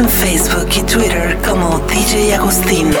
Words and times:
en 0.00 0.08
Facebook 0.08 0.68
y 0.76 0.82
Twitter 0.82 1.38
como 1.46 1.78
DJ 1.80 2.34
Agustín. 2.34 2.90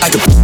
like 0.00 0.14
a 0.14 0.35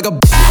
like 0.00 0.06
a. 0.06 0.47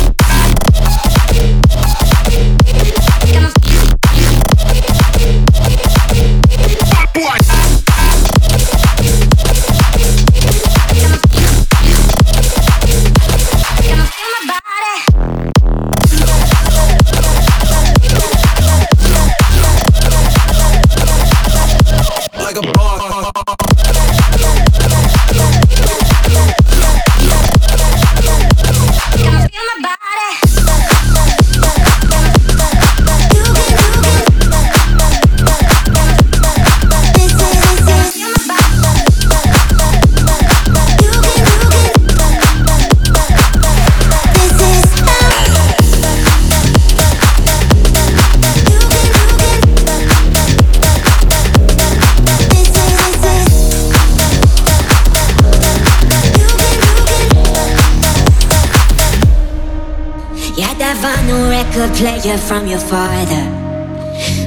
a 61.88 61.94
player 61.96 62.38
from 62.38 62.68
your 62.68 62.80
father. 62.80 63.44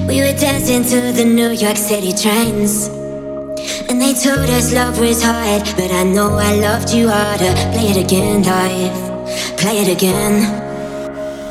We 0.07 0.21
were 0.21 0.37
dancing 0.37 0.83
to 0.85 1.13
the 1.13 1.25
New 1.25 1.51
York 1.51 1.77
City 1.77 2.13
trains. 2.13 2.89
And 3.89 4.01
they 4.01 4.15
told 4.15 4.49
us 4.51 4.73
love 4.73 4.99
was 4.99 5.23
hard, 5.23 5.65
but 5.77 5.91
I 5.93 6.05
know 6.05 6.31
I 6.37 6.55
loved 6.55 6.91
you 6.93 7.09
harder. 7.09 7.53
Play 7.73 7.89
it 7.93 7.99
again, 8.05 8.43
life. 8.43 9.01
Play 9.57 9.79
it 9.85 9.89
again. 9.97 10.35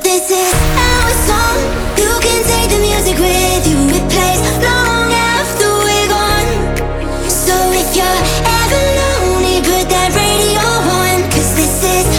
This 0.03 0.29
is 0.29 0.53
our 0.89 1.11
song. 1.27 1.59
You 2.01 2.11
can 2.25 2.41
take 2.51 2.69
the 2.75 2.81
music 2.89 3.17
with 3.17 3.63
you. 3.71 3.79
It 3.97 4.05
plays 4.13 4.41
long 4.67 5.09
after 5.35 5.69
we're 5.85 6.09
gone. 6.17 6.51
So 7.29 7.55
if 7.81 7.89
you're 7.97 8.21
ever 8.61 8.83
lonely, 9.01 9.57
put 9.69 9.85
that 9.95 10.11
radio 10.13 10.65
on. 11.01 11.17
Cause 11.31 11.51
this 11.55 11.75
is 11.83 12.18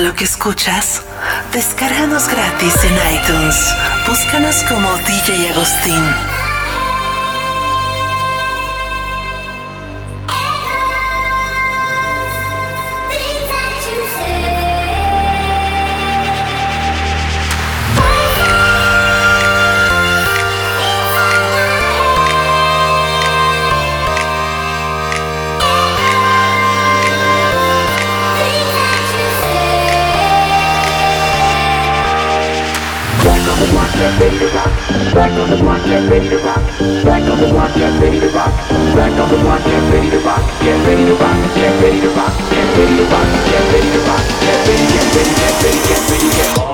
Lo 0.00 0.14
que 0.14 0.24
escuchas? 0.24 1.02
Descárganos 1.52 2.28
gratis 2.28 2.74
en 2.84 3.14
iTunes. 3.14 3.56
Búscanos 4.06 4.64
como 4.64 4.88
DJ 5.06 5.50
Agustín. 5.50 6.33
Rock. 34.54 34.70
Back 35.12 35.32
on 35.34 35.50
the 35.50 35.56
block, 35.58 35.82
get 35.84 36.08
ready 36.08 36.28
to 36.30 36.38
rock. 36.38 36.62
Back 37.04 37.22
on 37.26 37.38
the 37.40 37.48
block, 37.50 37.74
get 37.74 37.92
ready 38.00 38.20
to 38.20 38.28
rock. 38.30 38.54
Back 38.94 39.12
on 39.18 39.28
the 39.28 39.38
block, 39.42 39.62
get 39.64 39.82
ready 39.92 40.10
to 40.10 40.20
rock. 40.22 40.42
Get 40.62 40.78
ready 40.86 41.04
to 41.04 41.14
rock. 41.18 41.38
Get 41.54 41.74
ready 41.82 42.00
to 42.00 42.10
rock. 42.14 42.32
Get 42.50 42.66
ready 42.78 42.96
to 42.96 43.04
rock. 43.10 43.26
Get 43.50 43.64
ready 43.74 43.90
to 43.90 44.00
rock. 44.06 44.24
Get 44.40 44.58
ready, 44.66 44.86
get 44.94 45.06
ready, 45.14 45.34
get 45.34 45.54
ready, 45.62 45.80
get 45.82 46.02
ready, 46.08 46.28
get 46.30 46.58
ready. 46.58 46.73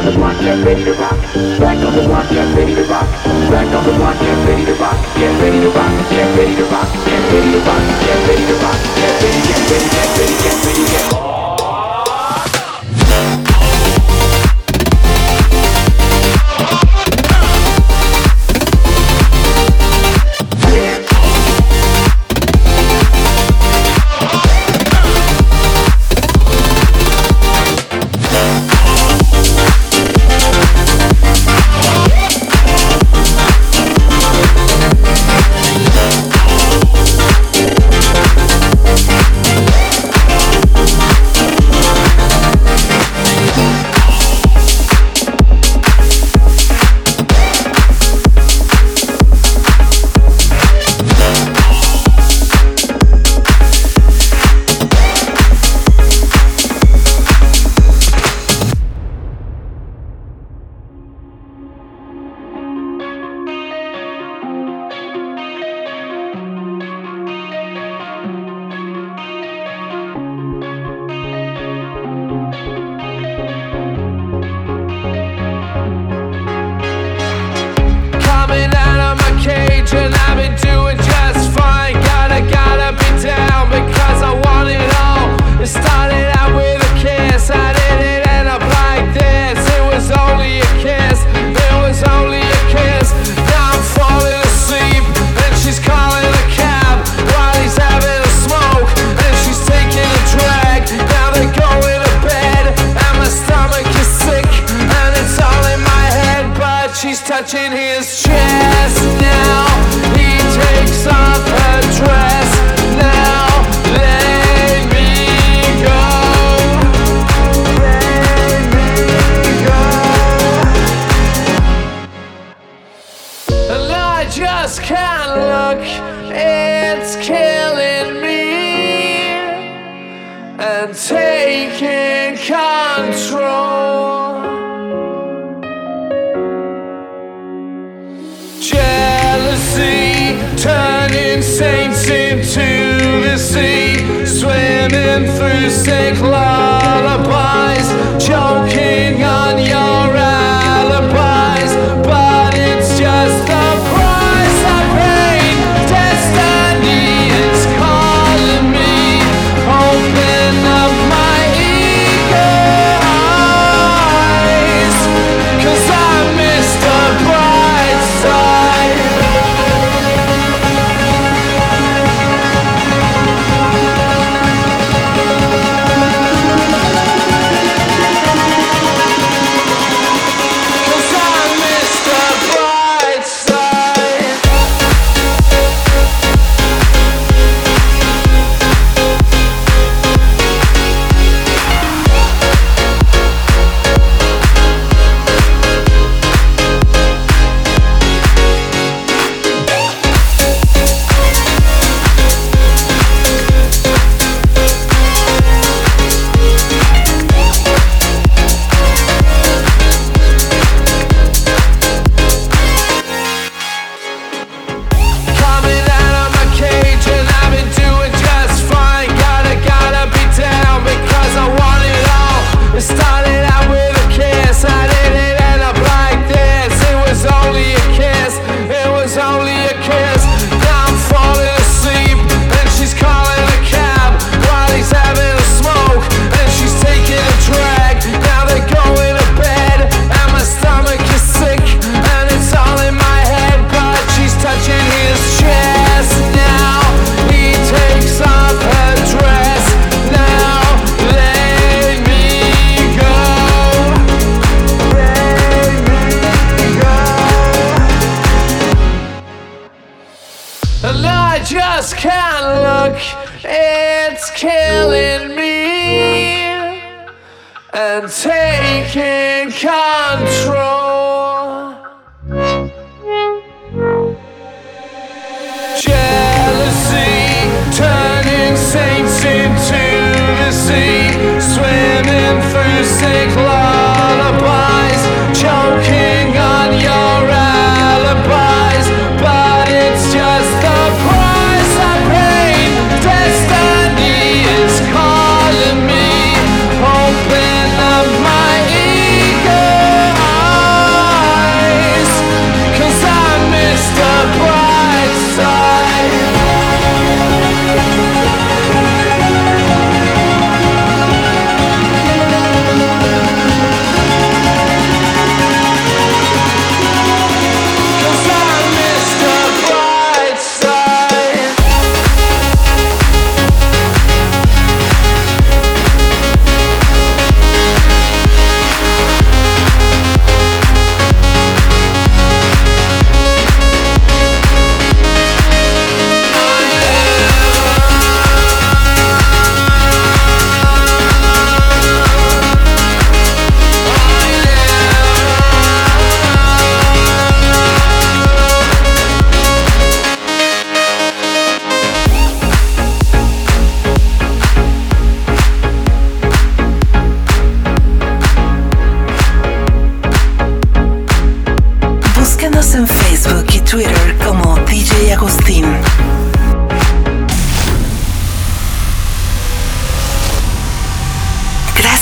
On 0.00 0.06
the 0.06 0.12
block, 0.12 0.40
get 0.40 0.64
ready 0.64 0.84
to 0.84 0.94
rock. 0.94 1.18
Back 1.60 1.76
on 1.84 1.94
the 1.94 2.02
block, 2.08 2.28
get 2.30 2.56
ready 2.56 2.74
to 2.74 2.84
rock. 2.84 3.06
Back 3.52 3.68
on 3.68 3.84
the 3.84 3.92
block, 3.98 4.18
get 4.18 4.48
ready 4.48 4.64
to 4.64 4.74
rock. 4.74 4.96
Get 5.16 5.42
ready 5.42 5.60
to 5.60 5.70
rock. 5.70 5.92
Get 6.10 6.36
ready 6.38 6.56
to 6.56 6.64
rock. 6.64 6.88
Get 7.04 7.32
ready 7.32 7.52
to 7.52 7.60
rock. 7.60 7.82
Get 8.00 8.28
ready 8.28 8.46
to 8.46 8.54
rock. 8.64 8.80
Get 8.96 9.12
ready, 9.20 9.40
get 9.44 9.60
ready, 9.70 9.88
get 9.92 10.08
ready, 10.16 10.36
get 10.40 10.64
ready, 10.64 10.84
get 10.90 11.12
ready. 11.12 11.29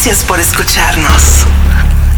Gracias 0.09 0.27
por 0.27 0.40
escucharnos. 0.40 1.44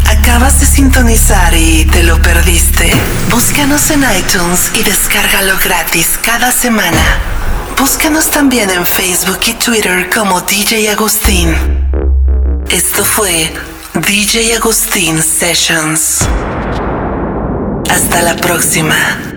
¿Acabas 0.07 0.61
de 0.61 0.67
sintonizar 0.67 1.53
y 1.53 1.85
te 1.87 2.05
lo 2.05 2.23
perdiste? 2.23 2.89
Búscanos 3.33 3.91
en 3.91 4.05
iTunes 4.17 4.71
y 4.75 4.85
descárgalo 4.85 5.59
gratis 5.59 6.17
cada 6.23 6.53
semana. 6.53 7.03
Búscanos 7.77 8.31
también 8.31 8.71
en 8.71 8.87
Facebook 8.87 9.41
y 9.49 9.55
Twitter 9.55 10.09
como 10.09 10.41
DJ 10.41 10.89
Agustín. 10.93 11.53
Esto 12.69 13.05
fue 13.05 13.53
DJ 13.95 14.55
Agustín 14.55 15.21
Sessions. 15.21 16.29
Hasta 17.91 18.23
la 18.23 18.37
próxima. 18.37 19.30